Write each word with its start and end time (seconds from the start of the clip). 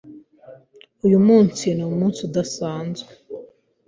Uyu 1.05 1.19
munsi 1.27 1.65
numunsi 1.77 2.19
udasanzwe. 2.27 3.11